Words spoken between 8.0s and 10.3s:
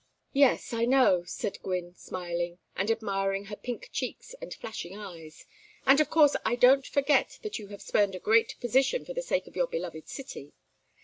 a great position for the sake of your beloved